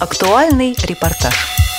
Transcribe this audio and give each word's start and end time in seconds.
Актуальный 0.00 0.74
репортаж. 0.82 1.69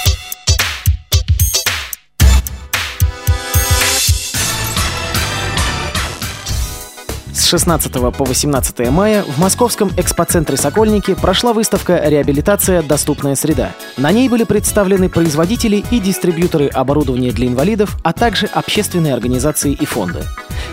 16 7.51 7.91
по 8.15 8.23
18 8.23 8.89
мая 8.91 9.23
в 9.23 9.37
московском 9.37 9.91
экспоцентре 9.97 10.55
«Сокольники» 10.55 11.15
прошла 11.15 11.51
выставка 11.51 12.01
«Реабилитация. 12.01 12.81
Доступная 12.81 13.35
среда». 13.35 13.73
На 13.97 14.13
ней 14.13 14.29
были 14.29 14.45
представлены 14.45 15.09
производители 15.09 15.83
и 15.91 15.99
дистрибьюторы 15.99 16.67
оборудования 16.67 17.33
для 17.33 17.47
инвалидов, 17.47 17.97
а 18.03 18.13
также 18.13 18.45
общественные 18.45 19.13
организации 19.13 19.73
и 19.73 19.83
фонды. 19.83 20.23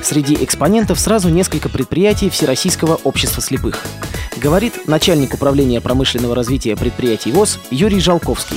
Среди 0.05 0.39
экспонентов 0.41 1.01
сразу 1.01 1.31
несколько 1.31 1.69
предприятий 1.69 2.31
Всероссийского 2.31 2.95
общества 3.03 3.43
слепых. 3.43 3.83
Говорит 4.37 4.87
начальник 4.87 5.35
управления 5.35 5.81
промышленного 5.81 6.37
развития 6.37 6.77
предприятий 6.77 7.33
ВОЗ 7.33 7.59
Юрий 7.73 7.99
Жалковский. 7.99 8.57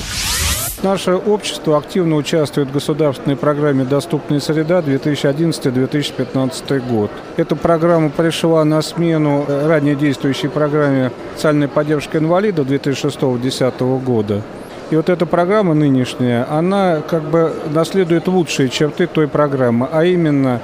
Наше 0.84 1.14
общество 1.14 1.78
активно 1.78 2.16
участвует 2.16 2.70
в 2.70 2.74
государственной 2.74 3.36
программе 3.36 3.84
«Доступная 3.84 4.40
среда» 4.40 4.80
2011-2015 4.80 6.90
год. 6.90 7.12
Эта 7.38 7.56
программа 7.56 8.10
пришла 8.10 8.66
на 8.66 8.82
смену 8.82 9.46
ранее 9.48 9.94
действующей 9.94 10.50
программе 10.50 11.12
социальной 11.36 11.68
поддержки 11.68 12.18
инвалидов 12.18 12.66
2006-2010 12.66 14.04
года. 14.04 14.42
И 14.90 14.96
вот 14.96 15.10
эта 15.10 15.28
программа 15.28 15.76
нынешняя, 15.76 16.48
она 16.50 17.02
как 17.08 17.26
бы 17.26 17.54
наследует 17.72 18.28
лучшие 18.28 18.70
черты 18.70 19.06
той 19.06 19.28
программы, 19.28 19.88
а 19.92 20.04
именно 20.04 20.62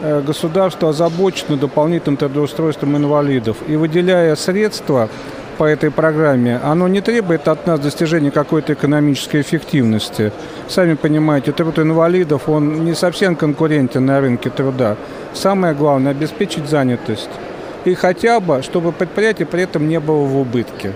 э, 0.00 0.22
государство 0.22 0.88
озабочено 0.88 1.58
дополнительным 1.58 2.16
трудоустройством 2.16 2.96
инвалидов. 2.96 3.58
И 3.68 3.76
выделяя 3.76 4.34
средства 4.34 5.10
по 5.52 5.64
этой 5.64 5.90
программе, 5.90 6.58
оно 6.62 6.88
не 6.88 7.00
требует 7.00 7.48
от 7.48 7.66
нас 7.66 7.80
достижения 7.80 8.30
какой-то 8.30 8.72
экономической 8.72 9.40
эффективности. 9.40 10.32
Сами 10.68 10.94
понимаете, 10.94 11.52
труд 11.52 11.78
инвалидов, 11.78 12.48
он 12.48 12.84
не 12.84 12.94
совсем 12.94 13.36
конкурентен 13.36 14.04
на 14.04 14.20
рынке 14.20 14.50
труда. 14.50 14.96
Самое 15.34 15.74
главное– 15.74 16.10
обеспечить 16.12 16.68
занятость. 16.68 17.30
И 17.84 17.94
хотя 17.94 18.40
бы, 18.40 18.62
чтобы 18.62 18.92
предприятие 18.92 19.46
при 19.46 19.62
этом 19.62 19.88
не 19.88 19.98
было 20.00 20.24
в 20.24 20.36
убытке. 20.36 20.92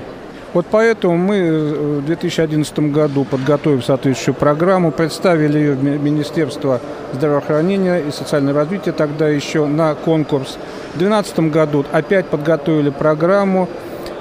Вот 0.56 0.64
поэтому 0.70 1.18
мы 1.18 2.00
в 2.00 2.06
2011 2.06 2.78
году, 2.90 3.24
подготовив 3.24 3.84
соответствующую 3.84 4.34
программу, 4.34 4.90
представили 4.90 5.58
ее 5.58 5.72
в 5.72 5.84
Министерство 5.84 6.80
здравоохранения 7.12 7.98
и 7.98 8.10
социального 8.10 8.60
развития 8.60 8.92
тогда 8.92 9.28
еще 9.28 9.66
на 9.66 9.94
конкурс. 9.94 10.56
В 10.94 10.98
2012 10.98 11.52
году 11.52 11.84
опять 11.92 12.26
подготовили 12.26 12.88
программу, 12.88 13.68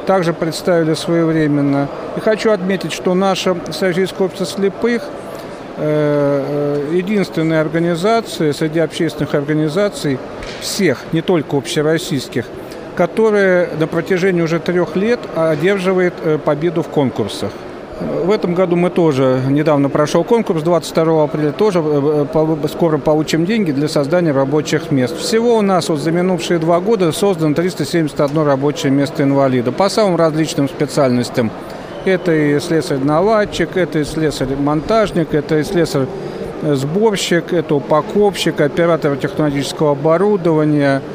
также 0.05 0.33
представили 0.33 0.93
своевременно. 0.93 1.87
И 2.15 2.19
хочу 2.19 2.51
отметить, 2.51 2.93
что 2.93 3.13
наше 3.13 3.55
Всероссийское 3.69 4.27
общество 4.27 4.45
слепых 4.45 5.03
э, 5.77 6.87
э, 6.91 6.95
единственная 6.95 7.61
организация 7.61 8.53
среди 8.53 8.79
общественных 8.79 9.33
организаций, 9.35 10.19
всех, 10.61 11.03
не 11.11 11.21
только 11.21 11.57
общероссийских, 11.57 12.45
которая 12.95 13.69
на 13.77 13.87
протяжении 13.87 14.41
уже 14.41 14.59
трех 14.59 14.95
лет 14.95 15.19
одерживает 15.35 16.13
э, 16.23 16.37
победу 16.37 16.81
в 16.81 16.87
конкурсах. 16.87 17.51
В 17.99 18.29
этом 18.31 18.55
году 18.55 18.75
мы 18.75 18.89
тоже, 18.89 19.41
недавно 19.47 19.89
прошел 19.89 20.25
конкурс, 20.25 20.63
22 20.63 21.23
апреля 21.23 21.51
тоже 21.53 21.79
э, 21.79 22.25
э, 22.33 22.67
скоро 22.67 22.97
получим 22.97 23.45
деньги 23.45 23.71
для 23.71 23.87
создания 23.87 24.31
рабочих 24.31 24.91
мест. 24.91 25.17
Всего 25.17 25.55
у 25.55 25.61
нас 25.61 25.87
вот 25.87 25.99
за 25.99 26.11
минувшие 26.11 26.59
два 26.59 26.81
года 26.81 27.13
создано 27.13 27.55
371 27.55 28.43
рабочее 28.45 28.91
место 28.91 29.23
инвалида 29.23 29.71
по 29.71 29.87
самым 29.87 30.17
различным 30.17 30.67
специальностям. 30.67 31.51
Это 32.03 32.33
и 32.33 32.59
слесарь-наладчик, 32.59 33.77
это 33.77 33.99
и 33.99 34.03
слесарь-монтажник, 34.03 35.33
это 35.33 35.59
и 35.59 35.63
слесарь-сборщик, 35.63 37.53
это 37.53 37.75
упаковщик, 37.75 38.59
оператор 38.59 39.15
технологического 39.15 39.91
оборудования– 39.91 41.01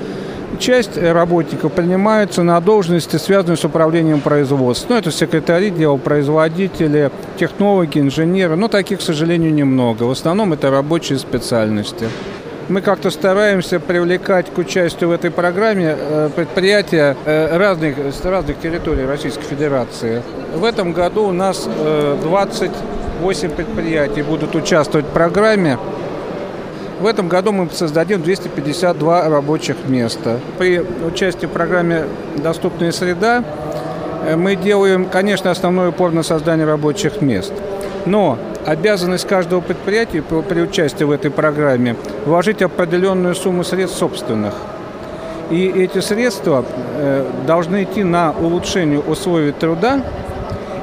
Часть 0.58 0.98
работников 0.98 1.72
принимаются 1.72 2.42
на 2.42 2.60
должности, 2.60 3.16
связанные 3.16 3.56
с 3.56 3.64
управлением 3.64 4.20
производством. 4.20 4.90
Ну, 4.90 4.98
это 4.98 5.10
секретари 5.10 5.70
дел, 5.70 5.96
производители, 5.96 7.10
технологи, 7.38 7.98
инженеры. 7.98 8.56
Но 8.56 8.68
таких, 8.68 8.98
к 8.98 9.02
сожалению, 9.02 9.54
немного. 9.54 10.04
В 10.04 10.10
основном 10.10 10.52
это 10.52 10.70
рабочие 10.70 11.18
специальности. 11.18 12.08
Мы 12.70 12.82
как-то 12.82 13.10
стараемся 13.10 13.80
привлекать 13.80 14.46
к 14.52 14.58
участию 14.58 15.08
в 15.10 15.12
этой 15.12 15.32
программе 15.32 15.96
э, 15.98 16.30
предприятия 16.34 17.16
э, 17.24 17.56
разных, 17.56 17.96
с 17.98 18.24
разных 18.24 18.60
территорий 18.60 19.04
Российской 19.04 19.42
Федерации. 19.42 20.22
В 20.54 20.64
этом 20.64 20.92
году 20.92 21.24
у 21.24 21.32
нас 21.32 21.68
28 22.22 23.48
э, 23.48 23.50
предприятий 23.50 24.22
будут 24.22 24.54
участвовать 24.54 25.06
в 25.06 25.10
программе. 25.10 25.78
В 27.00 27.06
этом 27.06 27.28
году 27.28 27.50
мы 27.50 27.66
создадим 27.70 28.22
252 28.22 29.30
рабочих 29.30 29.76
места. 29.88 30.38
При 30.58 30.80
участии 30.80 31.46
в 31.46 31.50
программе 31.50 32.04
«Доступная 32.36 32.92
среда» 32.92 33.42
э, 34.26 34.36
мы 34.36 34.54
делаем, 34.54 35.06
конечно, 35.06 35.50
основной 35.50 35.88
упор 35.88 36.12
на 36.12 36.22
создание 36.22 36.66
рабочих 36.66 37.22
мест. 37.22 37.54
Но 38.04 38.36
обязанность 38.66 39.26
каждого 39.26 39.62
предприятия 39.62 40.20
при 40.20 40.60
участии 40.60 41.04
в 41.04 41.10
этой 41.10 41.30
программе 41.30 41.96
вложить 42.26 42.60
определенную 42.60 43.34
сумму 43.34 43.64
средств 43.64 43.98
собственных. 43.98 44.52
И 45.48 45.68
эти 45.68 46.00
средства 46.00 46.66
э, 46.98 47.26
должны 47.46 47.84
идти 47.84 48.04
на 48.04 48.32
улучшение 48.32 49.00
условий 49.00 49.52
труда 49.52 50.02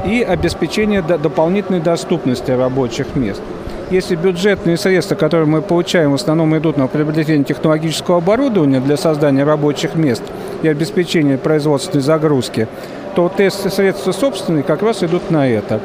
и 0.03 0.23
обеспечение 0.23 1.03
дополнительной 1.03 1.79
доступности 1.79 2.49
рабочих 2.49 3.15
мест– 3.15 3.43
если 3.89 4.15
бюджетные 4.15 4.77
средства, 4.77 5.15
которые 5.15 5.47
мы 5.47 5.61
получаем, 5.61 6.11
в 6.11 6.15
основном 6.15 6.57
идут 6.57 6.77
на 6.77 6.87
приобретение 6.87 7.43
технологического 7.43 8.17
оборудования 8.17 8.79
для 8.79 8.97
создания 8.97 9.43
рабочих 9.43 9.95
мест 9.95 10.23
и 10.61 10.67
обеспечения 10.67 11.37
производственной 11.37 12.01
загрузки, 12.01 12.67
то 13.15 13.23
вот 13.23 13.39
эти 13.39 13.53
средства 13.69 14.11
собственные 14.11 14.63
как 14.63 14.81
раз 14.81 15.03
идут 15.03 15.31
на 15.31 15.47
это. 15.47 15.79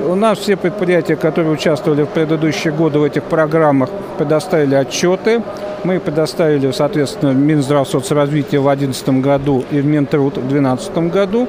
У 0.00 0.16
нас 0.16 0.38
все 0.38 0.56
предприятия, 0.56 1.16
которые 1.16 1.52
участвовали 1.52 2.02
в 2.02 2.08
предыдущие 2.08 2.72
годы 2.72 2.98
в 2.98 3.04
этих 3.04 3.22
программах, 3.22 3.88
предоставили 4.18 4.74
отчеты. 4.74 5.40
Мы 5.84 6.00
предоставили, 6.00 6.72
соответственно, 6.72 7.30
Минздрав 7.30 7.88
соцразвития 7.88 8.58
в 8.58 8.64
2011 8.64 9.08
году 9.20 9.64
и 9.70 9.80
в 9.80 9.86
Минтруд 9.86 10.36
в 10.36 10.48
2012 10.48 10.98
году, 11.10 11.48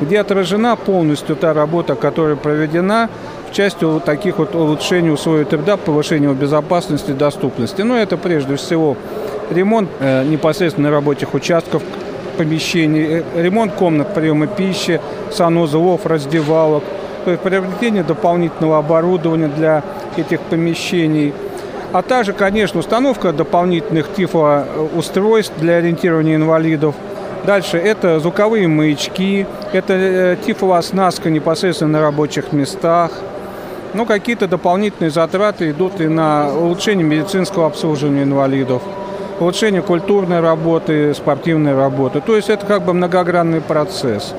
где 0.00 0.18
отражена 0.18 0.76
полностью 0.76 1.36
та 1.36 1.54
работа, 1.54 1.94
которая 1.94 2.36
проведена 2.36 3.08
вот 3.56 4.04
таких 4.04 4.36
вот 4.36 4.54
улучшений 4.54 5.10
условий 5.10 5.46
труда, 5.46 5.78
повышения 5.78 6.28
безопасности 6.34 7.12
и 7.12 7.14
доступности. 7.14 7.80
Но 7.80 7.96
это 7.96 8.18
прежде 8.18 8.56
всего 8.56 8.98
ремонт 9.50 9.88
э, 9.98 10.24
непосредственно 10.24 10.90
рабочих 10.90 11.32
участков 11.32 11.82
помещений, 12.36 13.22
э, 13.34 13.42
ремонт 13.42 13.72
комнат 13.72 14.12
приема 14.12 14.46
пищи, 14.46 15.00
санузлов, 15.32 16.04
раздевалок, 16.04 16.84
то 17.24 17.30
есть 17.30 17.42
приобретение 17.42 18.02
дополнительного 18.02 18.76
оборудования 18.76 19.48
для 19.48 19.82
этих 20.18 20.40
помещений, 20.40 21.32
а 21.94 22.02
также, 22.02 22.34
конечно, 22.34 22.80
установка 22.80 23.32
дополнительных 23.32 24.12
тифлоустройств 24.12 25.54
для 25.58 25.76
ориентирования 25.76 26.36
инвалидов. 26.36 26.94
Дальше 27.46 27.78
это 27.78 28.20
звуковые 28.20 28.68
маячки, 28.68 29.46
это 29.72 29.94
э, 29.94 30.36
тифлооснастка 30.44 31.30
непосредственно 31.30 31.92
на 31.92 32.00
рабочих 32.02 32.52
местах– 32.52 33.12
ну, 33.96 34.04
какие-то 34.04 34.46
дополнительные 34.46 35.10
затраты 35.10 35.70
идут 35.70 36.00
и 36.00 36.06
на 36.06 36.50
улучшение 36.54 37.04
медицинского 37.04 37.66
обслуживания 37.66 38.22
инвалидов, 38.24 38.82
улучшение 39.40 39.82
культурной 39.82 40.40
работы, 40.40 41.14
спортивной 41.14 41.74
работы. 41.74 42.20
То 42.20 42.36
есть 42.36 42.50
это 42.50 42.66
как 42.66 42.84
бы 42.84 42.92
многогранный 42.92 43.60
процесс. 43.60 44.34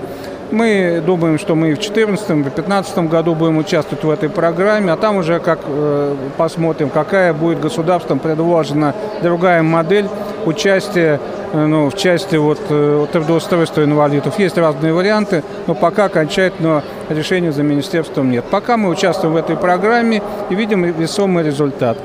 Мы 0.52 1.04
думаем, 1.06 1.38
что 1.38 1.56
мы 1.56 1.72
и 1.72 1.74
в 1.74 1.80
2014, 1.80 2.30
и 2.30 2.34
в 2.34 2.44
2015 2.44 2.98
году 3.10 3.36
будем 3.36 3.58
участвовать 3.58 4.04
в 4.04 4.10
этой 4.10 4.30
программе, 4.30 4.94
а 4.94 4.96
там 4.96 5.18
уже 5.18 5.40
как 5.40 5.60
э, 5.66 6.16
посмотрим, 6.38 6.90
какая 6.90 7.34
будет 7.34 7.60
государством 7.60 8.20
предложена 8.20 8.96
другая 9.22 9.62
модель 9.62 10.08
участия 10.46 11.20
э, 11.52 11.66
ну, 11.66 11.90
в 11.90 11.98
части 11.98 12.38
вот, 12.38 12.60
э, 12.70 13.08
трудоустройства 13.12 13.84
инвалидов. 13.84 14.40
Есть 14.40 14.58
разные 14.58 14.94
варианты, 14.94 15.44
но 15.68 15.76
пока 15.76 16.06
окончательного 16.06 16.84
решения 17.10 17.52
за 17.52 17.64
министерством 17.64 18.32
нет. 18.32 18.46
Пока 18.50 18.78
мы 18.78 18.90
участвуем 18.90 19.34
в 19.34 19.38
этой 19.38 19.58
программе 19.58 20.22
и 20.50 20.56
видим 20.56 20.84
весомый 20.84 21.44
результат. 21.44 21.98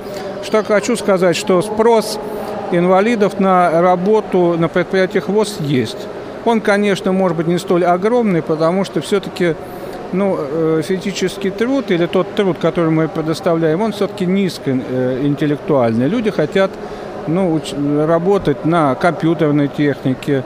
Что 0.43 0.65
хочу 0.65 0.97
сказать, 0.97 1.37
что 1.37 1.62
спрос 1.62 2.19
инвалидов 2.73 3.39
на 3.39 3.81
работу 3.81 4.56
на 4.59 4.69
предприятиях 4.69 5.29
ВОЗ 5.29 5.59
есть. 5.61 6.09
Он, 6.44 6.61
конечно, 6.61 7.12
может 7.12 7.37
быть 7.37 7.47
не 7.47 7.59
столь 7.59 7.85
огромный, 7.85 8.43
потому 8.43 8.85
что 8.85 9.00
все-таки 9.00 9.55
ну, 10.12 10.37
э, 10.39 10.83
физический 10.85 11.50
труд 11.50 11.91
или 11.91 12.06
тот 12.06 12.35
труд, 12.35 12.59
который 12.61 12.91
мы 12.91 13.09
предоставляем, 13.09 13.81
он 13.81 13.93
все-таки 13.93 14.27
низкоинтеллектуальный. 14.27 16.09
Люди 16.09 16.31
хотят 16.31 16.71
ну, 17.27 17.61
работать 18.06 18.65
на 18.65 18.94
компьютерной 18.94 19.69
технике, 19.69 20.44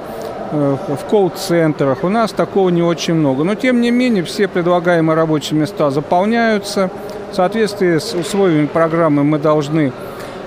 э, 0.52 0.76
в 0.88 1.10
колл-центрах. 1.10 2.04
У 2.04 2.08
нас 2.08 2.32
такого 2.32 2.69
не 2.69 2.82
очень 2.82 3.14
много. 3.14 3.44
Но, 3.44 3.54
тем 3.54 3.81
не 3.81 3.90
менее, 3.90 4.25
все 4.25 4.48
предлагаемые 4.48 5.16
рабочие 5.16 5.58
места 5.58 5.90
заполняются. 5.90 6.90
В 7.32 7.34
соответствии 7.34 7.98
с 7.98 8.14
условиями 8.14 8.66
программы 8.66 9.25
мы 9.25 9.38
должны 9.38 9.93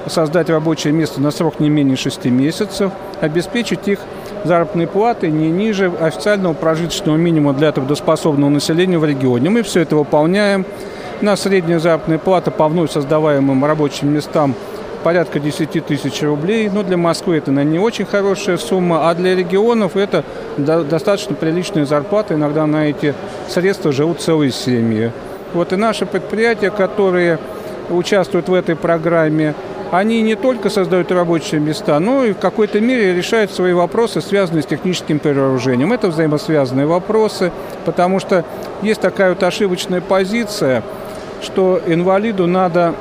создать 0.08 0.50
рабочее 0.50 0.94
место 0.94 1.22
на 1.22 1.32
срок 1.32 1.60
не 1.60 1.70
менее 1.70 1.98
6 1.98 2.26
месяцев, 2.26 2.92
обеспечить 3.22 3.88
их 3.88 4.00
заработной 4.44 4.88
платы 4.88 5.30
не 5.30 5.50
ниже 5.50 5.92
официального 6.00 6.54
прожиточного 6.54 7.18
минимума 7.18 7.54
для 7.54 7.72
трудоспособного 7.72 8.50
населения 8.50 8.98
в 8.98 9.06
регионе. 9.06 9.50
Мы 9.50 9.64
все 9.64 9.82
это 9.82 9.96
выполняем. 9.96 10.66
На 11.22 11.36
средняя 11.36 11.80
заработная 11.80 12.18
плата 12.18 12.50
по 12.50 12.68
вновь 12.70 12.92
создаваемым 12.92 13.66
рабочим 13.66 14.14
местам 14.14 14.56
порядка 15.04 15.40
10 15.40 15.86
тысяч 15.86 16.22
рублей. 16.24 16.70
Но 16.70 16.84
для 16.84 16.96
Москвы 16.96 17.38
это 17.38 17.52
наверное, 17.52 17.74
не 17.74 17.80
очень 17.80 18.06
хорошая 18.06 18.58
сумма, 18.58 19.10
а 19.10 19.16
для 19.16 19.36
регионов 19.36 19.98
это 19.98 20.24
достаточно 20.58 21.36
приличная 21.36 21.86
зарплата. 21.86 22.36
Иногда 22.36 22.66
на 22.66 22.90
эти 22.90 23.14
средства 23.50 23.92
живут 23.92 24.22
целые 24.22 24.52
семьи. 24.52 25.12
Вот 25.54 25.74
и 25.74 25.76
наши 25.76 26.06
предприятия, 26.06 26.70
которые 26.70 27.40
участвуют 27.90 28.50
в 28.50 28.54
этой 28.54 28.76
программе, 28.76 29.56
они 29.92 30.22
не 30.22 30.36
только 30.36 30.70
создают 30.70 31.12
рабочие 31.12 31.60
места, 31.60 32.00
но 32.00 32.24
и 32.24 32.34
в 32.34 32.38
какой-то 32.38 32.80
мере 32.80 33.14
решают 33.16 33.52
свои 33.52 33.74
вопросы, 33.74 34.22
связанные 34.22 34.62
с 34.62 34.68
техническим 34.68 35.18
перевооружением. 35.20 35.92
Это 35.92 36.10
взаимосвязанные 36.10 36.86
вопросы, 36.86 37.52
потому 37.86 38.20
что 38.20 38.46
есть 38.82 39.02
такая 39.02 39.30
вот 39.30 39.42
ошибочная 39.42 40.02
позиция, 40.02 40.84
что 41.42 41.82
инвалиду 41.88 42.46
надо 42.46 42.94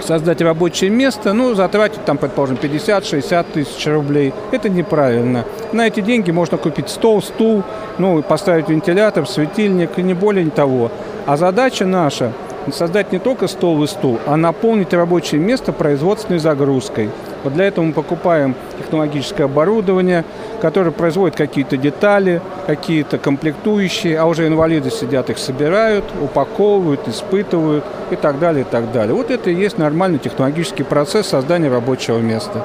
создать 0.00 0.40
рабочее 0.40 0.90
место, 0.90 1.32
ну, 1.32 1.54
затратить 1.54 2.04
там, 2.04 2.18
предположим, 2.18 2.58
50-60 2.60 3.46
тысяч 3.52 3.86
рублей. 3.86 4.32
Это 4.50 4.68
неправильно. 4.68 5.44
На 5.72 5.86
эти 5.86 6.00
деньги 6.00 6.30
можно 6.30 6.58
купить 6.58 6.88
стол, 6.88 7.22
стул, 7.22 7.62
ну, 7.98 8.22
поставить 8.22 8.68
вентилятор, 8.68 9.26
светильник, 9.26 9.98
и 9.98 10.02
не 10.02 10.14
более 10.14 10.50
того. 10.50 10.90
А 11.26 11.36
задача 11.36 11.86
наша 11.86 12.32
создать 12.72 13.12
не 13.12 13.18
только 13.18 13.48
стол 13.48 13.82
и 13.84 13.86
стул, 13.86 14.18
а 14.26 14.36
наполнить 14.36 14.92
рабочее 14.92 15.40
место 15.40 15.72
производственной 15.72 16.38
загрузкой. 16.38 17.10
Вот 17.42 17.52
для 17.52 17.66
этого 17.66 17.84
мы 17.84 17.92
покупаем 17.92 18.54
технологическое 18.78 19.46
оборудование, 19.46 20.24
которое 20.60 20.90
производит 20.92 21.36
какие-то 21.36 21.76
детали, 21.76 22.40
какие-то 22.66 23.18
комплектующие, 23.18 24.18
а 24.18 24.24
уже 24.24 24.46
инвалиды 24.46 24.90
сидят, 24.90 25.28
их 25.30 25.38
собирают, 25.38 26.04
упаковывают, 26.22 27.06
испытывают 27.06 27.84
и 28.10 28.16
так 28.16 28.38
далее, 28.38 28.62
и 28.62 28.66
так 28.70 28.92
далее. 28.92 29.14
Вот 29.14 29.30
это 29.30 29.50
и 29.50 29.54
есть 29.54 29.76
нормальный 29.76 30.18
технологический 30.18 30.84
процесс 30.84 31.28
создания 31.28 31.68
рабочего 31.68 32.18
места. 32.18 32.64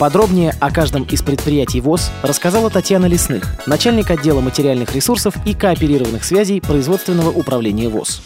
Подробнее 0.00 0.54
о 0.60 0.70
каждом 0.70 1.02
из 1.02 1.20
предприятий 1.20 1.82
ВОЗ 1.82 2.10
рассказала 2.22 2.70
Татьяна 2.70 3.04
Лесных, 3.04 3.44
начальник 3.66 4.10
отдела 4.10 4.40
материальных 4.40 4.94
ресурсов 4.94 5.34
и 5.44 5.52
кооперированных 5.52 6.24
связей 6.24 6.58
производственного 6.62 7.28
управления 7.28 7.90
ВОЗ. 7.90 8.22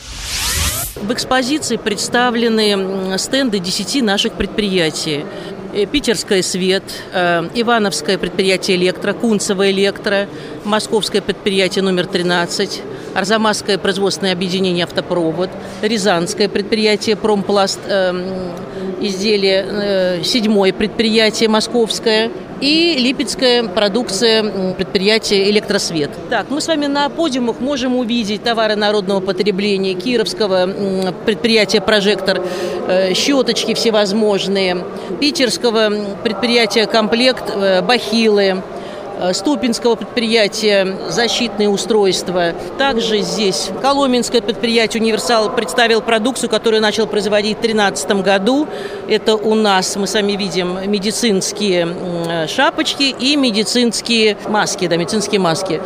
В 0.94 1.12
экспозиции 1.12 1.76
представлены 1.76 3.19
стенды 3.19 3.59
10 3.59 4.05
наших 4.05 4.35
предприятий. 4.35 5.25
Э, 5.75 5.87
Питерская 5.87 6.43
«Свет», 6.43 6.85
э, 7.12 7.49
Ивановское 7.55 8.17
предприятие 8.17 8.76
«Электро», 8.76 9.12
Кунцево 9.12 9.69
«Электро», 9.71 10.29
Московское 10.62 11.21
предприятие 11.21 11.82
номер 11.82 12.06
13, 12.06 12.82
Арзамасское 13.15 13.76
производственное 13.79 14.32
объединение 14.32 14.85
«Автопровод», 14.85 15.50
Рязанское 15.82 16.49
предприятие 16.49 17.17
«Промпласт», 17.17 17.81
э, 17.87 18.53
изделие 19.00 20.23
седьмое 20.23 20.73
предприятие 20.73 21.49
«Московское», 21.49 22.31
и 22.64 22.96
липецкая 22.99 23.64
продукция 23.64 24.72
предприятия 24.72 25.50
«Электросвет». 25.50 26.11
Так, 26.31 26.46
мы 26.49 26.62
с 26.62 26.66
вами 26.66 26.87
на 26.87 27.11
подиумах 27.11 27.61
можем 27.61 27.94
увидеть 27.94 28.43
товары 28.43 28.75
народного 28.75 29.20
потребления 29.20 29.93
кировского 29.93 31.12
предприятия 31.26 31.82
«Прожектор», 31.82 32.40
э, 32.88 33.12
щеточки 33.12 33.75
всевозможные, 33.75 34.82
питерского 35.20 35.90
предприятия 36.22 36.87
«Комплект», 36.87 37.44
э, 37.55 37.82
«Бахилы», 37.82 38.62
Ступинского 39.32 39.94
предприятия 39.94 40.96
«Защитные 41.08 41.69
устройства». 41.69 42.52
Также 42.78 43.20
здесь 43.20 43.70
Коломенское 43.81 44.43
предприятие 44.43 45.02
«Универсал» 45.02 45.55
представил 45.55 46.02
продукцию, 46.02 46.50
которую 46.50 46.82
начал 46.82 47.06
производить 47.06 47.58
в 47.58 47.61
2013 47.61 48.22
году. 48.22 48.66
Это 49.08 49.37
у 49.37 49.55
нас, 49.55 49.96
мы 49.96 50.06
сами 50.06 50.32
видим, 50.32 50.78
медицинские 50.90 52.46
шапочки 52.49 53.14
и 53.19 53.37
медицинские 53.37 54.37
маски, 54.49 54.87
да, 54.88 54.96
медицинские 54.96 55.40
маски. 55.40 55.81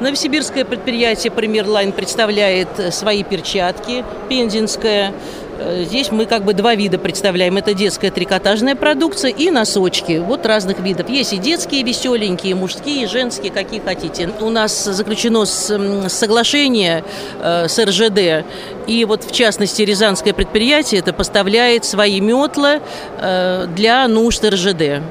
Новосибирское 0.00 0.64
предприятие 0.64 1.30
«Премьер 1.30 1.66
Лайн» 1.66 1.92
представляет 1.92 2.68
свои 2.92 3.22
перчатки, 3.22 4.04
Пензенское– 4.28 5.12
Э, 5.22 5.41
здесь 5.82 6.10
мы 6.10 6.26
как 6.26 6.44
бы 6.44 6.54
два 6.54 6.74
вида 6.74 6.98
представляем. 6.98 7.56
Это 7.56 7.74
детская 7.74 8.10
трикотажная 8.10 8.74
продукция 8.74 9.30
и 9.30 9.50
носочки. 9.50 10.18
Вот 10.18 10.46
разных 10.46 10.80
видов. 10.80 11.08
Есть 11.08 11.32
и 11.32 11.38
детские 11.38 11.82
веселенькие, 11.82 12.52
и 12.52 12.54
мужские, 12.54 13.04
и 13.04 13.06
женские, 13.06 13.52
какие 13.52 13.80
хотите. 13.80 14.30
У 14.40 14.50
нас 14.50 14.84
заключено 14.84 15.44
соглашение 15.44 17.04
э, 17.40 17.68
с 17.68 17.78
РЖД. 17.78 18.46
И 18.86 19.04
вот 19.04 19.24
в 19.24 19.32
частности 19.32 19.82
Рязанское 19.82 20.32
предприятие 20.32 21.00
это 21.00 21.12
поставляет 21.12 21.84
свои 21.84 22.20
метла 22.20 22.80
э, 23.20 23.66
для 23.74 24.08
нужд 24.08 24.44
РЖД. 24.44 25.02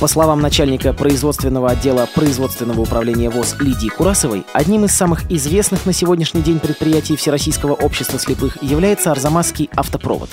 По 0.00 0.08
словам 0.08 0.40
начальника 0.42 0.92
производственного 0.92 1.70
отдела 1.70 2.06
производственного 2.14 2.82
управления 2.82 3.30
ВОЗ 3.30 3.56
Лидии 3.60 3.88
Курасовой, 3.88 4.44
одним 4.52 4.84
из 4.84 4.92
самых 4.92 5.30
известных 5.30 5.86
на 5.86 5.94
сегодняшний 5.94 6.42
день 6.42 6.58
предприятий 6.58 7.16
Всероссийского 7.16 7.72
общества 7.72 8.18
слепых 8.18 8.62
является 8.62 9.10
Арзамасский 9.10 9.70
автопровод. 9.74 10.28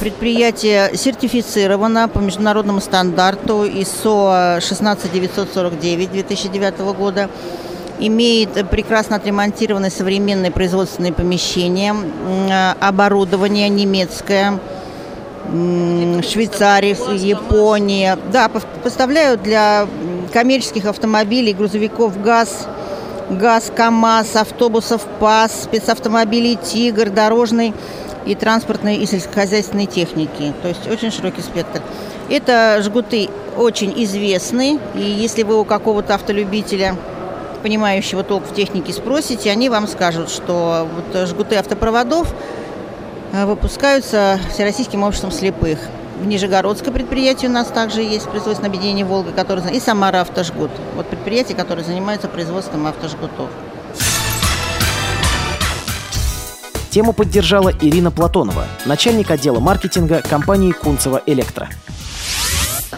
Предприятие 0.00 0.90
сертифицировано 0.96 2.08
по 2.08 2.18
международному 2.18 2.80
стандарту 2.80 3.64
ISO 3.64 4.60
16949 4.60 6.10
2009 6.10 6.78
года 6.98 7.30
имеет 8.00 8.68
прекрасно 8.70 9.16
отремонтированные 9.16 9.92
современные 9.92 10.50
производственные 10.50 11.12
помещения, 11.12 11.94
оборудование 12.80 13.68
немецкое– 13.68 14.58
Швейцария, 15.50 16.96
Япония. 17.14 18.18
Да, 18.32 18.50
поставляют 18.82 19.42
для 19.42 19.86
коммерческих 20.32 20.86
автомобилей, 20.86 21.52
грузовиков 21.52 22.20
ГАЗ, 22.20 22.66
ГАЗ, 23.30 23.72
КАМАЗ, 23.74 24.36
автобусов 24.36 25.02
ПАС, 25.20 25.64
спецавтомобилей 25.64 26.56
«Тигр», 26.56 27.10
дорожной 27.10 27.74
и 28.26 28.34
транспортной 28.34 28.96
и 28.96 29.06
сельскохозяйственной 29.06 29.86
техники. 29.86 30.52
То 30.62 30.68
есть 30.68 30.88
очень 30.88 31.10
широкий 31.10 31.42
спектр. 31.42 31.82
Это 32.30 32.80
жгуты 32.82 33.28
очень 33.56 33.92
известны, 34.04 34.78
и 34.94 35.00
если 35.00 35.42
вы 35.42 35.60
у 35.60 35.64
какого-то 35.64 36.14
автолюбителя 36.14 36.96
понимающего 37.62 38.22
толк 38.22 38.44
в 38.50 38.54
технике 38.54 38.92
спросите, 38.92 39.50
они 39.50 39.68
вам 39.68 39.88
скажут, 39.88 40.30
что 40.30 40.88
вот 40.94 41.28
жгуты 41.28 41.56
автопроводов 41.56 42.34
выпускаются 43.42 44.38
Всероссийским 44.52 45.02
обществом 45.02 45.32
слепых. 45.32 45.78
В 46.20 46.24
Нижегородское 46.24 46.94
предприятие 46.94 47.50
у 47.50 47.52
нас 47.52 47.66
также 47.66 48.00
есть 48.00 48.28
производственное 48.28 48.70
объединение 48.70 49.04
«Волга», 49.04 49.32
которое, 49.32 49.68
и 49.70 49.80
Самара 49.80 50.20
«Автожгут». 50.20 50.70
Вот 50.94 51.08
предприятие, 51.08 51.56
которое 51.56 51.82
занимается 51.82 52.28
производством 52.28 52.86
автожгутов. 52.86 53.50
Тему 56.90 57.12
поддержала 57.12 57.72
Ирина 57.80 58.12
Платонова, 58.12 58.66
начальник 58.86 59.32
отдела 59.32 59.58
маркетинга 59.58 60.22
компании 60.22 60.70
«Кунцево 60.70 61.20
Электро». 61.26 61.68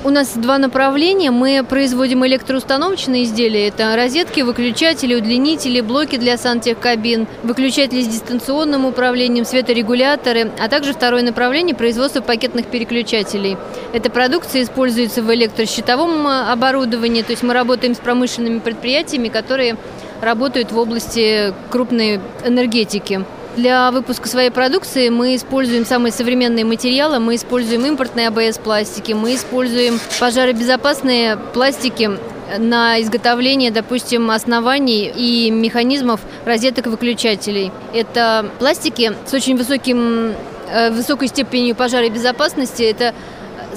У 0.04 0.10
нас 0.10 0.34
два 0.34 0.58
направления. 0.58 1.30
Мы 1.30 1.64
производим 1.68 2.24
электроустановочные 2.26 3.24
изделия. 3.24 3.68
Это 3.68 3.94
розетки, 3.96 4.40
выключатели, 4.40 5.14
удлинители, 5.14 5.80
блоки 5.80 6.16
для 6.16 6.36
сантехкабин, 6.36 7.26
выключатели 7.42 8.02
с 8.02 8.06
дистанционным 8.06 8.84
управлением, 8.84 9.44
светорегуляторы, 9.44 10.52
а 10.58 10.68
также 10.68 10.92
второе 10.92 11.22
направление– 11.22 11.74
производство 11.76 12.20
пакетных 12.20 12.66
переключателей. 12.66 13.56
Эта 13.92 14.10
продукция 14.10 14.62
используется 14.62 15.22
в 15.22 15.34
электрощитовом 15.34 16.26
оборудовании, 16.26 17.22
то 17.22 17.32
есть 17.32 17.42
мы 17.42 17.54
работаем 17.54 17.94
с 17.94 17.98
промышленными 17.98 18.58
предприятиями, 18.58 19.28
которые 19.28 19.76
работают 20.20 20.72
в 20.72 20.78
области 20.78 21.52
крупной 21.70 22.20
энергетики. 22.44 23.24
Для 23.56 23.90
выпуска 23.90 24.28
своей 24.28 24.50
продукции 24.50 25.08
мы 25.08 25.34
используем 25.34 25.86
самые 25.86 26.12
современные 26.12 26.66
материалы, 26.66 27.20
мы 27.20 27.36
используем 27.36 27.86
импортные 27.86 28.28
АБС-пластики, 28.28 29.14
мы 29.14 29.34
используем 29.34 29.98
пожаробезопасные 30.20 31.38
пластики 31.54 32.10
на 32.58 33.00
изготовление, 33.00 33.70
допустим, 33.70 34.30
оснований 34.30 35.10
и 35.16 35.50
механизмов 35.50 36.20
розеток 36.44 36.88
выключателей. 36.88 37.72
Это 37.94 38.50
пластики 38.58 39.14
с 39.24 39.32
очень 39.32 39.56
высоким, 39.56 40.34
э, 40.70 40.90
высокой 40.90 41.28
степенью 41.28 41.74
пожаробезопасности. 41.74 42.82
Это 42.82 43.14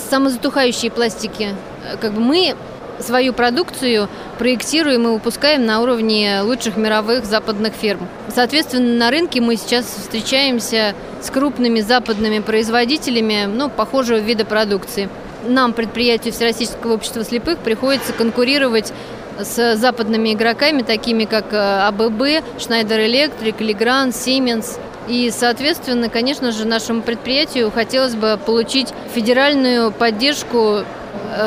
самозатухающие 0.09 0.91
пластики. 0.91 1.55
Как 2.01 2.11
бы 2.11 2.19
мы 2.19 2.55
свою 2.99 3.33
продукцию 3.33 4.09
проектируем 4.37 5.07
и 5.07 5.11
выпускаем 5.11 5.65
на 5.65 5.81
уровне 5.81 6.41
лучших 6.43 6.77
мировых 6.77 7.25
западных 7.25 7.73
фирм. 7.73 8.07
Соответственно, 8.33 8.97
на 8.97 9.11
рынке 9.11 9.41
мы 9.41 9.55
сейчас 9.55 9.85
встречаемся 9.85 10.95
с 11.21 11.29
крупными 11.29 11.81
западными 11.81 12.39
производителями 12.39 13.45
ну, 13.45 13.69
похожего 13.69 14.17
вида 14.17 14.45
продукции. 14.45 15.09
Нам, 15.47 15.73
предприятию 15.73 16.33
Всероссийского 16.33 16.93
общества 16.93 17.23
слепых, 17.23 17.59
приходится 17.59 18.13
конкурировать 18.13 18.91
с 19.39 19.75
западными 19.77 20.33
игроками, 20.33 20.81
такими 20.81 21.25
как 21.25 21.53
э, 21.53 21.57
АББ, 21.57 22.21
Schneider 22.57 23.05
Electric, 23.05 23.57
Legrand, 23.59 24.09
Siemens. 24.09 24.77
И, 25.07 25.31
соответственно, 25.31 26.09
конечно 26.09 26.51
же, 26.51 26.67
нашему 26.67 27.01
предприятию 27.01 27.71
хотелось 27.71 28.15
бы 28.15 28.37
получить 28.45 28.89
федеральную 29.13 29.91
поддержку 29.91 30.83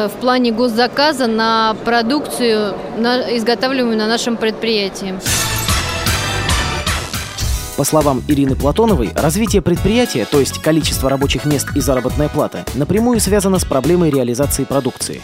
в 0.08 0.20
плане 0.20 0.52
госзаказа 0.52 1.26
на 1.26 1.76
продукцию, 1.84 2.74
на, 2.98 3.36
изготавливаемую 3.36 3.98
на 3.98 4.06
нашем 4.06 4.36
предприятии. 4.36 5.14
По 7.76 7.84
словам 7.84 8.22
Ирины 8.28 8.54
Платоновой, 8.54 9.10
развитие 9.14 9.62
предприятия, 9.62 10.26
то 10.30 10.38
есть 10.38 10.60
количество 10.62 11.08
рабочих 11.08 11.46
мест 11.46 11.68
и 11.74 11.80
заработная 11.80 12.28
плата, 12.28 12.64
напрямую 12.74 13.18
связано 13.18 13.58
с 13.58 13.64
проблемой 13.64 14.10
реализации 14.10 14.64
продукции. 14.64 15.22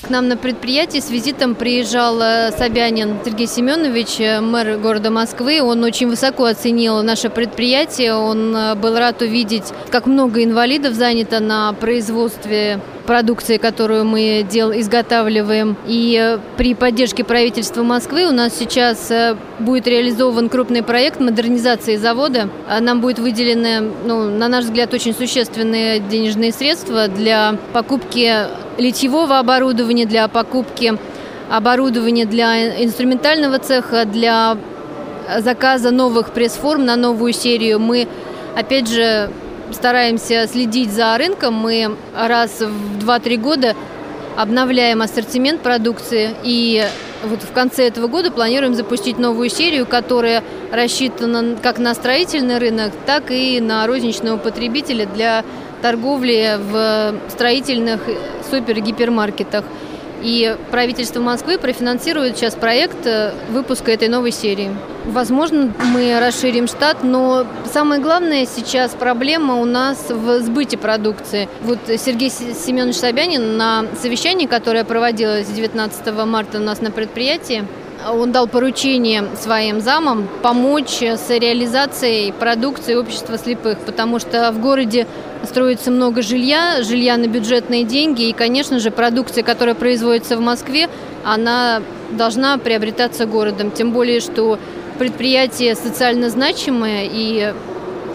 К 0.00 0.10
нам 0.10 0.26
на 0.26 0.36
предприятие 0.36 1.00
с 1.00 1.10
визитом 1.10 1.54
приезжал 1.54 2.20
э, 2.20 2.50
Собянин 2.58 3.18
Сергей 3.24 3.46
Семенович, 3.46 4.18
э, 4.18 4.40
мэр 4.40 4.78
города 4.78 5.10
Москвы. 5.12 5.62
Он 5.62 5.84
очень 5.84 6.08
высоко 6.08 6.46
оценил 6.46 7.00
наше 7.04 7.30
предприятие. 7.30 8.14
Он 8.14 8.80
был 8.80 8.98
рад 8.98 9.22
увидеть, 9.22 9.72
как 9.90 10.06
много 10.06 10.42
инвалидов 10.42 10.94
занято 10.94 11.38
на 11.38 11.72
производстве 11.74 12.80
продукции, 13.02 13.56
которую 13.56 14.04
мы 14.04 14.46
дел, 14.48 14.72
изготавливаем. 14.72 15.76
И 15.86 16.18
э, 16.20 16.38
при 16.56 16.74
поддержке 16.74 17.24
правительства 17.24 17.82
Москвы 17.82 18.26
у 18.26 18.32
нас 18.32 18.56
сейчас 18.56 19.10
э, 19.10 19.36
будет 19.58 19.86
реализован 19.86 20.48
крупный 20.48 20.82
проект 20.82 21.20
модернизации 21.20 21.96
завода. 21.96 22.48
А 22.68 22.80
нам 22.80 23.00
будет 23.00 23.18
выделены, 23.18 23.90
ну, 24.04 24.30
на 24.30 24.48
наш 24.48 24.64
взгляд, 24.64 24.94
очень 24.94 25.14
существенные 25.14 26.00
денежные 26.00 26.52
средства 26.52 27.08
для 27.08 27.56
покупки 27.72 28.32
литьевого 28.78 29.38
оборудования, 29.38 30.06
для 30.06 30.28
покупки 30.28 30.98
оборудования 31.50 32.24
для 32.24 32.82
инструментального 32.82 33.58
цеха, 33.58 34.04
для 34.04 34.56
заказа 35.38 35.90
новых 35.90 36.32
пресс-форм 36.32 36.84
на 36.84 36.96
новую 36.96 37.32
серию. 37.32 37.78
Мы, 37.78 38.08
опять 38.56 38.88
же, 38.88 39.30
стараемся 39.74 40.46
следить 40.46 40.92
за 40.92 41.16
рынком. 41.18 41.54
Мы 41.54 41.96
раз 42.14 42.60
в 42.60 43.04
2-3 43.04 43.36
года 43.36 43.74
обновляем 44.36 45.02
ассортимент 45.02 45.60
продукции 45.60 46.30
и 46.42 46.84
вот 47.22 47.42
в 47.42 47.52
конце 47.52 47.86
этого 47.86 48.08
года 48.08 48.30
планируем 48.30 48.74
запустить 48.74 49.18
новую 49.18 49.48
серию, 49.50 49.86
которая 49.86 50.42
рассчитана 50.72 51.56
как 51.62 51.78
на 51.78 51.94
строительный 51.94 52.58
рынок, 52.58 52.92
так 53.06 53.30
и 53.30 53.60
на 53.60 53.86
розничного 53.86 54.38
потребителя 54.38 55.06
для 55.06 55.44
торговли 55.82 56.58
в 56.58 57.14
строительных 57.30 58.00
супер-гипермаркетах. 58.50 59.64
И 60.22 60.56
правительство 60.70 61.20
Москвы 61.20 61.58
профинансирует 61.58 62.36
сейчас 62.36 62.54
проект 62.54 63.06
э, 63.06 63.32
выпуска 63.50 63.90
этой 63.90 64.08
новой 64.08 64.30
серии. 64.30 64.70
Возможно, 65.04 65.72
мы 65.92 66.18
расширим 66.20 66.68
штат, 66.68 67.02
но 67.02 67.44
самое 67.72 68.00
главное 68.00 68.46
сейчас 68.46 68.92
проблема 68.92 69.56
у 69.56 69.64
нас 69.64 70.10
в 70.10 70.40
сбыте 70.40 70.78
продукции. 70.78 71.48
Вот 71.62 71.80
Сергей 71.98 72.30
Семенович 72.30 72.96
Собянин 72.96 73.56
на 73.56 73.84
совещании, 74.00 74.46
которое 74.46 74.84
проводилось 74.84 75.48
19 75.48 76.14
марта 76.24 76.58
у 76.58 76.62
нас 76.62 76.80
на 76.80 76.92
предприятии, 76.92 77.64
он 78.10 78.32
дал 78.32 78.46
поручение 78.46 79.24
своим 79.40 79.80
замам 79.80 80.28
помочь 80.42 81.02
с 81.02 81.30
реализацией 81.30 82.32
продукции 82.32 82.94
общества 82.94 83.38
слепых, 83.38 83.78
потому 83.80 84.18
что 84.18 84.50
в 84.52 84.60
городе 84.60 85.06
строится 85.44 85.90
много 85.90 86.22
жилья, 86.22 86.82
жилья 86.82 87.16
на 87.16 87.26
бюджетные 87.26 87.84
деньги, 87.84 88.28
и, 88.28 88.32
конечно 88.32 88.78
же, 88.78 88.90
продукция, 88.90 89.44
которая 89.44 89.74
производится 89.74 90.36
в 90.36 90.40
Москве, 90.40 90.88
она 91.24 91.82
должна 92.10 92.58
приобретаться 92.58 93.26
городом. 93.26 93.70
Тем 93.70 93.92
более, 93.92 94.20
что 94.20 94.58
предприятие 94.98 95.74
социально 95.74 96.30
значимое, 96.30 97.08
и 97.10 97.54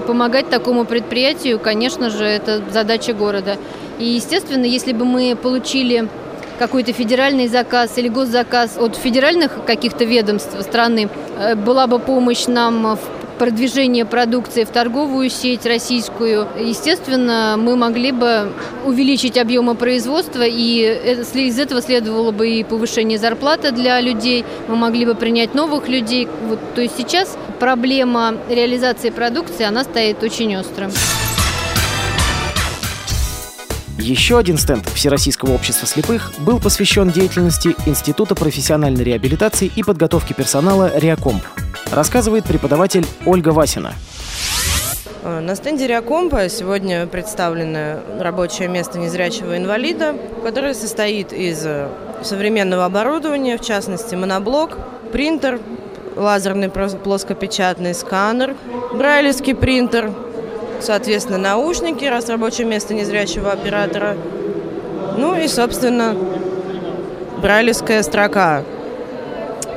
помогать 0.05 0.49
такому 0.49 0.85
предприятию, 0.85 1.59
конечно 1.59 2.09
же, 2.09 2.23
это 2.23 2.61
задача 2.71 3.13
города. 3.13 3.57
И, 3.99 4.05
естественно, 4.05 4.65
если 4.65 4.93
бы 4.93 5.05
мы 5.05 5.35
получили 5.35 6.07
какой-то 6.57 6.93
федеральный 6.93 7.47
заказ 7.47 7.97
или 7.97 8.07
госзаказ 8.07 8.77
от 8.77 8.95
федеральных 8.95 9.65
каких-то 9.65 10.03
ведомств 10.03 10.59
страны, 10.61 11.09
э, 11.37 11.55
была 11.55 11.87
бы 11.87 11.99
помощь 11.99 12.47
нам 12.47 12.95
в 12.95 12.99
продвижение 13.37 14.05
продукции 14.05 14.63
в 14.63 14.69
торговую 14.69 15.29
сеть 15.29 15.65
российскую, 15.65 16.47
естественно, 16.59 17.55
мы 17.57 17.75
могли 17.75 18.11
бы 18.11 18.51
увеличить 18.85 19.37
объемы 19.37 19.75
производства, 19.75 20.43
и 20.43 21.23
из 21.35 21.59
этого 21.59 21.81
следовало 21.81 22.31
бы 22.31 22.49
и 22.49 22.63
повышение 22.63 23.19
зарплаты 23.19 23.71
для 23.71 24.01
людей, 24.01 24.43
мы 24.67 24.75
могли 24.75 25.05
бы 25.05 25.15
принять 25.15 25.53
новых 25.53 25.87
людей. 25.87 26.27
Вот, 26.47 26.59
то 26.75 26.81
есть 26.81 26.97
сейчас 26.97 27.37
проблема 27.59 28.35
реализации 28.49 29.09
продукции, 29.11 29.65
она 29.65 29.83
стоит 29.83 30.23
очень 30.23 30.55
остро. 30.57 30.89
Еще 33.97 34.37
один 34.37 34.57
стенд 34.59 34.85
Всероссийского 34.89 35.53
общества 35.53 35.87
слепых 35.87 36.31
был 36.39 36.59
посвящен 36.59 37.09
деятельности 37.09 37.75
Института 37.87 38.35
профессиональной 38.35 39.03
реабилитации 39.03 39.71
и 39.75 39.81
подготовки 39.81 40.33
персонала 40.33 40.91
«Реакомп», 40.95 41.43
рассказывает 41.91 42.45
преподаватель 42.45 43.07
Ольга 43.25 43.49
Васина. 43.49 43.93
Э, 45.23 45.39
на 45.39 45.55
стенде 45.55 45.87
Реакомпа 45.87 46.47
сегодня 46.47 47.07
представлено 47.07 47.99
рабочее 48.19 48.67
место 48.67 48.99
незрячего 48.99 49.57
инвалида, 49.57 50.15
которое 50.43 50.75
состоит 50.75 51.33
из 51.33 51.65
э, 51.65 51.89
современного 52.21 52.85
оборудования, 52.85 53.57
в 53.57 53.61
частности 53.61 54.13
моноблок, 54.13 54.77
принтер, 55.11 55.59
лазерный 56.15 56.69
плоскопечатный 56.69 57.95
сканер, 57.95 58.55
брайлевский 58.93 59.55
принтер, 59.55 60.13
соответственно, 60.81 61.37
наушники, 61.37 62.05
раз 62.05 62.29
рабочее 62.29 62.67
место 62.67 62.93
незрячего 62.93 63.51
оператора, 63.51 64.15
ну 65.17 65.35
и, 65.35 65.47
собственно, 65.47 66.15
брайлевская 67.41 68.03
строка, 68.03 68.63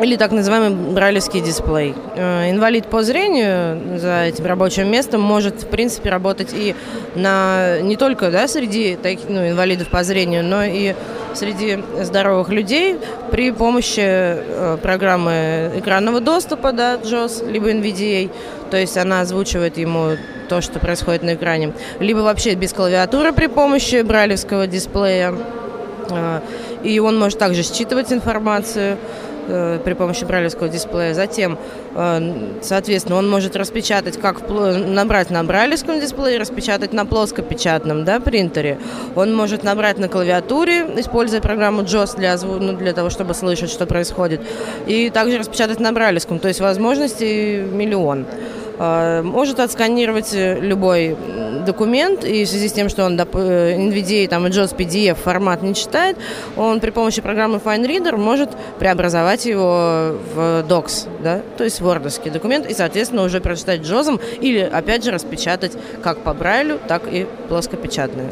или 0.02 0.16
так 0.16 0.32
называемый 0.32 0.92
брайлевский 0.92 1.40
дисплей. 1.40 1.94
Э, 2.16 2.50
инвалид 2.50 2.86
по 2.86 3.02
зрению 3.02 3.98
за 3.98 4.24
этим 4.24 4.46
рабочим 4.46 4.90
местом 4.90 5.20
может, 5.20 5.62
в 5.62 5.66
принципе, 5.66 6.10
работать 6.10 6.50
и 6.52 6.74
на, 7.14 7.80
не 7.80 7.96
только 7.96 8.30
да, 8.30 8.48
среди 8.48 8.96
таких, 8.96 9.28
ну, 9.28 9.48
инвалидов 9.48 9.88
по 9.88 10.02
зрению, 10.02 10.44
но 10.44 10.64
и 10.64 10.94
среди 11.34 11.78
здоровых 12.02 12.48
людей 12.48 12.98
при 13.30 13.50
помощи 13.50 14.00
э, 14.00 14.78
программы 14.82 15.72
экранного 15.76 16.20
доступа, 16.20 16.72
да, 16.72 16.96
JOS, 16.96 17.50
либо 17.50 17.70
NVDA, 17.70 18.30
то 18.70 18.76
есть 18.76 18.96
она 18.96 19.20
озвучивает 19.20 19.76
ему 19.76 20.16
то, 20.48 20.60
что 20.60 20.78
происходит 20.78 21.22
на 21.22 21.34
экране, 21.34 21.72
либо 22.00 22.18
вообще 22.18 22.54
без 22.54 22.72
клавиатуры 22.72 23.32
при 23.32 23.46
помощи 23.46 24.02
брайлевского 24.02 24.66
дисплея, 24.66 25.34
э, 26.10 26.40
и 26.82 26.98
он 26.98 27.18
может 27.18 27.38
также 27.38 27.62
считывать 27.62 28.12
информацию, 28.12 28.96
при 29.84 29.94
помощи 29.94 30.24
брайлевского 30.24 30.68
дисплея. 30.68 31.14
Затем, 31.14 31.58
э, 31.94 32.58
соответственно, 32.62 33.18
он 33.18 33.28
может 33.28 33.56
распечатать, 33.56 34.18
как 34.18 34.48
набрать 34.48 35.30
на 35.30 35.42
брайлевском 35.44 36.00
дисплее, 36.00 36.38
распечатать 36.38 36.92
на 36.92 37.06
плоскопечатном 37.06 38.04
да, 38.04 38.20
принтере. 38.20 38.78
Он 39.16 39.34
может 39.34 39.62
набрать 39.62 39.98
на 39.98 40.08
клавиатуре, 40.08 40.86
используя 40.96 41.40
программу 41.40 41.82
JOS 41.82 42.16
для, 42.16 42.36
ну, 42.36 42.72
для 42.74 42.92
того, 42.92 43.10
чтобы 43.10 43.34
слышать, 43.34 43.70
что 43.70 43.86
происходит. 43.86 44.40
И 44.86 45.10
также 45.10 45.38
распечатать 45.38 45.80
на 45.80 45.92
брайлевском. 45.92 46.38
То 46.38 46.48
есть 46.48 46.60
возможностей 46.60 47.56
миллион. 47.56 48.26
Э, 48.80 49.20
может 49.22 49.60
отсканировать 49.60 50.32
любой 50.32 51.14
документ, 51.66 52.24
и 52.24 52.46
в 52.46 52.48
связи 52.48 52.68
с 52.68 52.72
тем, 52.72 52.88
что 52.88 53.04
он 53.04 53.20
NVDA 53.20 54.26
там, 54.26 54.46
и 54.46 54.50
JOS 54.50 54.74
PDF 54.74 55.16
формат 55.16 55.60
не 55.60 55.74
читает, 55.74 56.16
он 56.56 56.80
при 56.80 56.88
помощи 56.88 57.20
программы 57.20 57.58
FineReader 57.58 58.16
может 58.16 58.48
преобразовать 58.78 59.44
его 59.44 60.16
в 60.34 60.64
Docs, 60.66 61.08
да, 61.22 61.42
то 61.58 61.64
есть 61.64 61.82
в 61.82 61.86
Wordовский 61.86 62.30
документ, 62.30 62.66
и, 62.70 62.72
соответственно, 62.72 63.22
уже 63.22 63.42
прочитать 63.42 63.80
JOS 63.80 64.18
или, 64.40 64.60
опять 64.60 65.04
же, 65.04 65.10
распечатать 65.10 65.72
как 66.02 66.20
по 66.20 66.32
Брайлю, 66.32 66.80
так 66.88 67.02
и 67.12 67.26
плоскопечатную. 67.48 68.30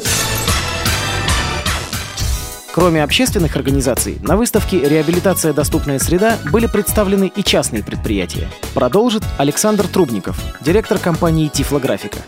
Кроме 2.72 3.02
общественных 3.02 3.56
организаций, 3.56 4.18
на 4.20 4.36
выставке 4.36 4.80
«Реабилитация. 4.80 5.52
Доступная 5.52 5.98
среда» 5.98 6.38
были 6.52 6.66
представлены 6.66 7.32
и 7.34 7.42
частные 7.42 7.82
предприятия. 7.82 8.48
Продолжит 8.74 9.22
Александр 9.38 9.88
Трубников, 9.88 10.38
директор 10.60 10.98
компании 10.98 11.48
«Тифлографика». 11.48 12.18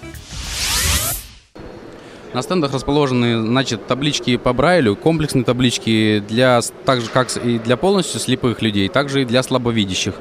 На 2.33 2.43
стендах 2.43 2.73
расположены, 2.73 3.43
значит, 3.43 3.87
таблички 3.87 4.37
по 4.37 4.53
Брайлю, 4.53 4.95
комплексные 4.95 5.45
таблички 5.45 6.21
для, 6.29 6.61
так 6.85 7.01
же, 7.01 7.11
как 7.11 7.37
и 7.37 7.59
для 7.59 7.77
полностью 7.77 8.21
слепых 8.21 8.63
людей, 8.63 8.89
также 8.89 9.23
и 9.23 9.25
для 9.25 9.43
слабовидящих. 9.43 10.15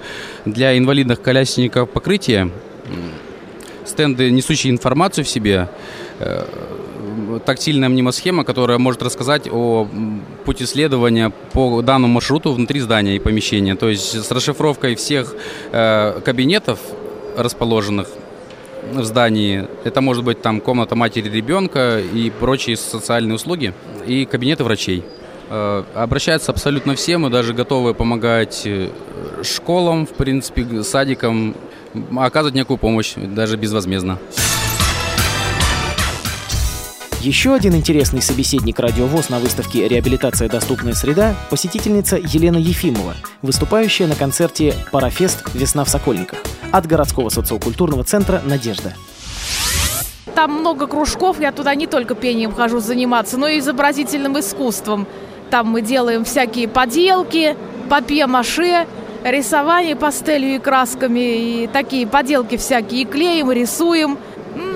Для 0.43 0.75
инвалидных 0.77 1.21
колясников 1.21 1.89
покрытие, 1.91 2.51
стенды, 3.85 4.31
несущие 4.31 4.71
информацию 4.71 5.23
в 5.23 5.29
себе, 5.29 5.69
э, 6.19 6.45
тактильная 7.45 7.89
мнемосхема, 7.89 8.43
которая 8.43 8.77
может 8.77 9.01
рассказать 9.01 9.47
о 9.51 9.87
пути 10.45 10.65
следования 10.65 11.31
по 11.53 11.81
данному 11.81 12.13
маршруту 12.13 12.53
внутри 12.53 12.79
здания 12.79 13.15
и 13.15 13.19
помещения. 13.19 13.75
То 13.75 13.89
есть 13.89 14.23
с 14.23 14.31
расшифровкой 14.31 14.95
всех 14.95 15.35
э, 15.71 16.21
кабинетов, 16.23 16.79
расположенных 17.37 18.07
в 18.93 19.03
здании. 19.03 19.67
Это 19.83 20.01
может 20.01 20.23
быть 20.23 20.41
там 20.41 20.61
комната 20.61 20.95
матери 20.95 21.29
ребенка 21.29 21.99
и 21.99 22.29
прочие 22.29 22.77
социальные 22.77 23.35
услуги 23.35 23.73
и 24.05 24.25
кабинеты 24.25 24.63
врачей. 24.63 25.03
Э, 25.49 25.83
обращаются 25.95 26.51
абсолютно 26.51 26.95
все, 26.95 27.17
мы 27.17 27.29
даже 27.29 27.53
готовы 27.53 27.93
помогать 27.93 28.63
э, 28.65 28.89
школам, 29.43 30.05
в 30.05 30.11
принципе, 30.11 30.83
садикам, 30.83 31.55
оказывать 32.15 32.55
некую 32.55 32.77
помощь, 32.77 33.13
даже 33.15 33.57
безвозмездно. 33.57 34.19
Еще 37.21 37.53
один 37.53 37.75
интересный 37.75 38.21
собеседник 38.21 38.79
радиовоз 38.79 39.27
на 39.27 39.39
выставке 39.39 39.89
«Реабилитация. 39.89 40.47
Доступная 40.47 40.93
среда»– 40.93 41.35
посетительница 41.49 42.15
Елена 42.15 42.55
Ефимова, 42.55 43.13
выступающая 43.41 44.07
на 44.07 44.15
концерте 44.15 44.73
«Парафест. 44.89 45.43
Весна 45.53 45.83
в 45.83 45.89
Сокольниках» 45.89 46.39
от 46.71 46.87
городского 46.87 47.27
социокультурного 47.27 48.05
центра 48.05 48.41
«Надежда». 48.45 48.93
Там 50.33 50.61
много 50.61 50.87
кружков, 50.87 51.41
я 51.41 51.51
туда 51.51 51.75
не 51.75 51.87
только 51.87 52.15
пением 52.15 52.53
хожу 52.53 52.79
заниматься, 52.79 53.37
но 53.37 53.49
и 53.49 53.59
изобразительным 53.59 54.39
искусством. 54.39 55.05
Там 55.49 55.67
мы 55.67 55.81
делаем 55.81 56.23
всякие 56.23 56.69
поделки, 56.69 57.57
папье-маше, 57.89 58.87
рисование 59.25 59.97
пастелью 59.97 60.55
и 60.55 60.59
красками, 60.59 61.63
и 61.63 61.67
такие 61.67 62.07
поделки 62.07 62.55
всякие, 62.55 63.01
и 63.01 63.05
клеим, 63.05 63.51
и 63.51 63.55
рисуем– 63.55 64.17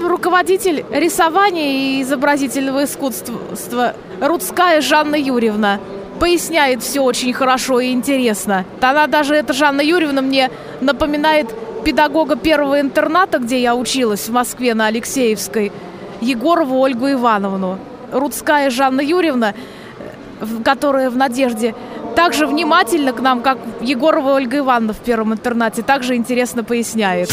руководитель 0.08 0.86
рисования 0.92 1.72
и 1.72 2.02
изобразительного 2.02 2.84
искусства 2.86 3.96
Рудская 4.22 4.82
Жанна 4.82 5.16
Юрьевна. 5.16 5.80
Поясняет 6.20 6.84
все 6.84 7.02
очень 7.02 7.34
хорошо 7.34 7.80
и 7.80 7.92
интересно. 7.92 8.66
Она 8.82 9.08
даже, 9.08 9.36
эта 9.36 9.54
Жанна 9.54 9.82
Юрьевна, 9.82 10.22
мне 10.22 10.52
напоминает 10.80 11.48
педагога 11.84 12.36
первого 12.36 12.80
интерната, 12.80 13.40
где 13.40 13.62
я 13.62 13.76
училась 13.76 14.28
в 14.28 14.32
Москве 14.32 14.74
на 14.74 14.88
Алексеевской, 14.88 15.72
Егорову 16.22 16.80
Ольгу 16.80 17.12
Ивановну. 17.12 17.78
Рудская 18.12 18.70
Жанна 18.70 19.02
Юрьевна, 19.02 19.54
которая 20.64 21.10
в 21.10 21.18
«Надежде», 21.18 21.76
также 22.16 22.46
внимательно 22.46 23.12
к 23.12 23.20
нам, 23.20 23.42
как 23.42 23.58
Егорова 23.82 24.36
Ольга 24.36 24.60
Ивановна 24.60 24.94
в 24.94 25.00
первом 25.00 25.34
интернате, 25.34 25.82
также 25.82 26.16
интересно 26.16 26.64
поясняет. 26.64 27.30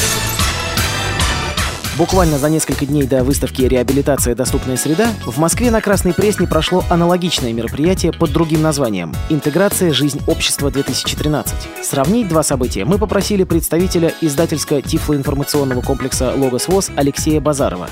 Буквально 1.99 2.39
за 2.39 2.49
несколько 2.49 2.87
дней 2.87 3.03
до 3.03 3.25
выставки 3.25 3.63
«Реабилитация. 3.63 4.35
Доступная 4.35 4.77
среда» 4.77 5.09
в 5.27 5.39
Москве 5.39 5.71
на 5.71 5.81
Красной 5.81 6.15
Пресне 6.15 6.47
прошло 6.47 6.85
аналогичное 6.89 7.53
мероприятие 7.53 8.13
под 8.13 8.33
другим 8.33 8.63
названием 8.63 9.13
«Интеграция. 9.29 9.93
Жизнь 9.93 10.21
общества 10.27 10.71
2013». 10.71 11.83
Сравнить 11.83 12.29
два 12.29 12.43
события 12.43 12.85
мы 12.85 12.97
попросили 12.97 13.45
представителя 13.45 14.15
издательско-тифлоинформационного 14.21 15.85
комплекса 15.85 16.33
«Логос 16.35 16.69
ВОЗ» 16.69 16.91
Алексея 16.97 17.41
Базарова. 17.41 17.91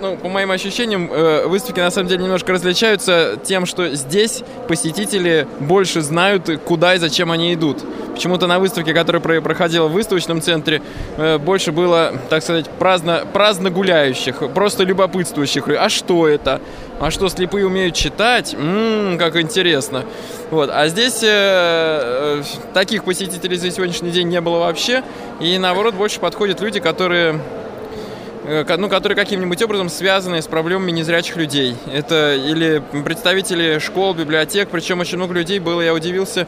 Ну, 0.00 0.16
по 0.16 0.28
моим 0.28 0.50
ощущениям, 0.50 1.08
э, 1.08 1.46
выставки 1.46 1.78
на 1.78 1.92
самом 1.92 2.08
деле 2.08 2.24
немножко 2.24 2.50
различаются 2.50 3.38
тем, 3.44 3.64
что 3.64 3.94
здесь 3.94 4.42
посетители 4.66 5.46
больше 5.60 6.00
знают, 6.00 6.50
куда 6.64 6.96
и 6.96 6.98
зачем 6.98 7.30
они 7.30 7.54
идут. 7.54 7.84
Почему-то 8.12 8.48
на 8.48 8.58
выставке, 8.58 8.92
которая 8.92 9.22
проходила 9.40 9.86
в 9.86 9.92
выставочном 9.92 10.42
центре, 10.42 10.82
э, 11.16 11.38
больше 11.38 11.70
было, 11.70 12.12
так 12.28 12.42
сказать, 12.42 12.68
праздно, 12.70 13.24
праздно 13.32 13.70
гуляющих, 13.70 14.42
просто 14.52 14.82
любопытствующих. 14.82 15.68
А 15.68 15.88
что 15.88 16.26
это? 16.26 16.60
А 16.98 17.12
что, 17.12 17.28
слепые 17.28 17.64
умеют 17.64 17.94
читать? 17.94 18.52
Ммм, 18.58 19.16
как 19.16 19.36
интересно. 19.36 20.06
Вот. 20.50 20.70
А 20.72 20.88
здесь 20.88 21.22
э, 21.22 22.40
э, 22.40 22.42
таких 22.72 23.04
посетителей 23.04 23.56
за 23.56 23.70
сегодняшний 23.70 24.10
день 24.10 24.26
не 24.26 24.40
было 24.40 24.58
вообще. 24.58 25.04
И 25.38 25.56
наоборот, 25.56 25.94
больше 25.94 26.18
подходят 26.18 26.60
люди, 26.60 26.80
которые 26.80 27.38
ну, 28.44 28.88
которые 28.88 29.16
каким-нибудь 29.16 29.62
образом 29.62 29.88
связаны 29.88 30.42
с 30.42 30.46
проблемами 30.46 30.90
незрячих 30.90 31.36
людей. 31.36 31.76
Это 31.90 32.34
или 32.34 32.82
представители 33.04 33.78
школ, 33.78 34.14
библиотек, 34.14 34.68
причем 34.70 35.00
очень 35.00 35.16
много 35.16 35.34
людей 35.34 35.58
было, 35.58 35.80
я 35.80 35.94
удивился, 35.94 36.46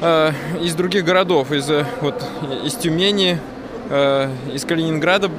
э, 0.00 0.32
из 0.62 0.74
других 0.74 1.04
городов, 1.04 1.52
из, 1.52 1.68
э, 1.70 1.84
вот, 2.00 2.24
из 2.64 2.74
Тюмени, 2.74 3.38
э, 3.90 4.30
из 4.54 4.64
Калининграда 4.64 5.30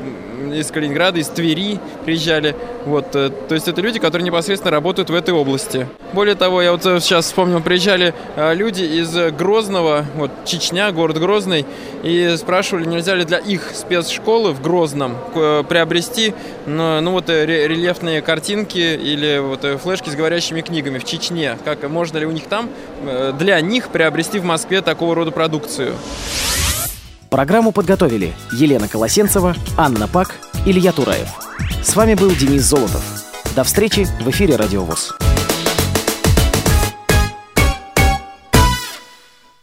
из 0.54 0.72
Калининграда, 0.72 1.20
из 1.20 1.28
Твери 1.28 1.80
приезжали. 2.06 2.56
Вот, 2.86 3.16
э, 3.16 3.30
то 3.30 3.56
есть 3.56 3.68
это 3.68 3.82
люди, 3.82 4.00
которые 4.00 4.26
непосредственно 4.26 4.72
работают 4.72 5.10
в 5.10 5.14
этой 5.14 5.34
области. 5.34 5.88
Более 6.14 6.36
того, 6.36 6.62
я 6.62 6.72
вот 6.72 6.86
э, 6.86 7.00
сейчас 7.00 7.26
вспомнил, 7.26 7.62
приезжали 7.62 8.14
э, 8.36 8.54
люди 8.54 8.84
из 8.84 9.16
Грозного, 9.34 10.06
вот 10.16 10.32
Чечня, 10.46 10.92
город 10.92 11.20
Грозный, 11.20 11.66
и 12.04 12.36
спрашивали, 12.38 12.86
нельзя 12.86 13.16
ли 13.16 13.26
для 13.26 13.38
их 13.38 13.72
спецшколы 13.74 14.52
в 14.52 14.62
Грозном 14.62 15.16
приобрести 15.34 16.34
ну, 16.66 17.00
ну 17.02 17.12
вот 17.12 17.30
рельефные 17.30 18.22
картинки 18.22 18.78
или 18.78 19.40
вот 19.40 19.66
флешки 19.82 20.10
с 20.10 20.16
говорящими 20.16 20.62
книгами 20.62 20.98
в 20.98 21.06
Чечне. 21.06 21.58
Как 21.64 21.88
можно 21.88 22.18
ли 22.18 22.26
у 22.26 22.32
них 22.32 22.46
там 22.46 22.70
для 23.38 23.62
них 23.62 23.90
приобрести 23.90 24.40
в 24.40 24.46
Москве 24.46 24.82
такого 24.82 25.14
рода 25.16 25.32
продукцию? 25.32 25.94
Программу 27.32 27.72
подготовили 27.72 28.34
Елена 28.52 28.90
Колосенцева, 28.90 29.56
Анна 29.78 30.10
Пак, 30.10 30.36
Илья 30.66 30.92
Тураев. 30.92 31.30
С 31.82 31.96
вами 31.96 32.14
был 32.14 32.32
Денис 32.32 32.64
Золотов. 32.64 33.02
До 33.56 33.64
встречи 33.64 34.06
в 34.20 34.30
эфире 34.30 34.58
«Радиовоз». 34.58 35.14